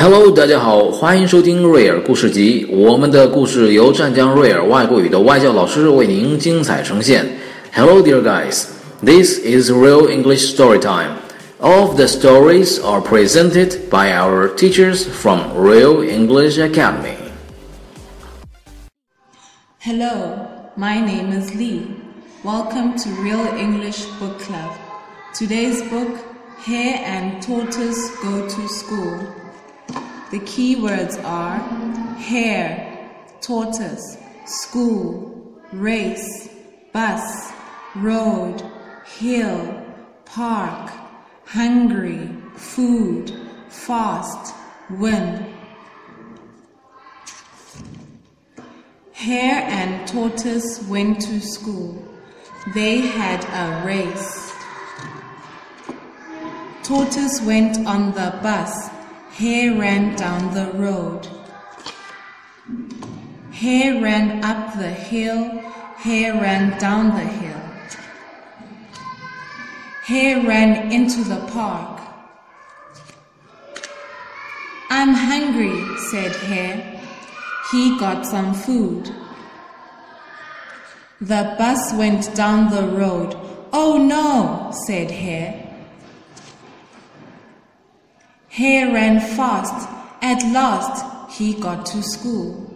[0.00, 2.66] Hello，大家好，欢迎收听瑞尔故事集。
[2.70, 7.26] 我们的故事由湛江瑞尔外国语的外教老师为您精彩呈现。
[7.74, 8.64] Hello, dear guys.
[9.02, 11.16] This is Real English Story Time.
[11.60, 17.16] All of the stories are presented by our teachers from Real English Academy.
[19.80, 21.86] Hello, my name is Lee.
[22.44, 24.72] Welcome to Real English Book Club.
[25.32, 26.18] Today's book,
[26.64, 29.18] Hare and Tortoise Go to School.
[30.31, 31.57] the key words are
[32.17, 33.09] hare,
[33.41, 36.49] tortoise, school, race,
[36.93, 37.51] bus,
[37.95, 38.63] road,
[39.19, 39.85] hill,
[40.23, 40.89] park,
[41.45, 44.55] hungry, food, fast,
[44.89, 45.53] win.
[49.11, 52.01] Hare and tortoise went to school.
[52.73, 54.55] They had a race.
[56.83, 59.00] Tortoise went on the bus.
[59.41, 61.27] Hare ran down the road.
[63.51, 65.63] Hare ran up the hill.
[65.97, 67.61] Hare ran down the hill.
[70.03, 72.01] Hare ran into the park.
[74.91, 77.01] I'm hungry, said Hare.
[77.71, 79.09] He got some food.
[81.19, 83.35] The bus went down the road.
[83.73, 85.70] Oh no, said Hare.
[88.51, 89.87] Hare ran fast.
[90.21, 92.67] At last, he got to school.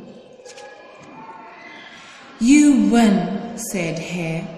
[2.39, 4.54] You win, said Hare.